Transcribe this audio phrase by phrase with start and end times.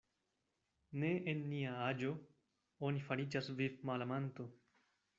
[1.03, 2.11] Ne en nia aĝo
[2.91, 4.53] oni fariĝas vivmalamanto.